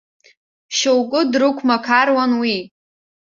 Шьоукы 0.77 1.21
дрықәмақаруан 1.31 2.31
уи. 2.41 2.55